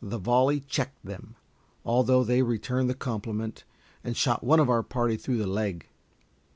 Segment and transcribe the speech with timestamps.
[0.00, 1.34] The volley checked them,
[1.84, 3.64] although they returned the compliment,
[4.04, 5.88] and shot one of our party through the leg.